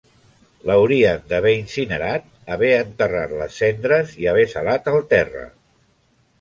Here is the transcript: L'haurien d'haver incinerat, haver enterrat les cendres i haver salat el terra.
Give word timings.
L'haurien 0.69 1.21
d'haver 1.33 1.51
incinerat, 1.57 2.25
haver 2.55 2.73
enterrat 2.79 3.37
les 3.43 3.61
cendres 3.63 4.19
i 4.25 4.33
haver 4.35 4.49
salat 4.57 4.93
el 4.97 5.01
terra. 5.17 5.49